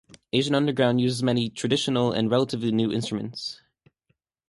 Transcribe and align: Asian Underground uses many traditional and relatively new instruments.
Asian 0.33 0.55
Underground 0.55 0.99
uses 0.99 1.21
many 1.21 1.47
traditional 1.51 2.11
and 2.11 2.31
relatively 2.31 2.71
new 2.71 2.91
instruments. 2.91 3.61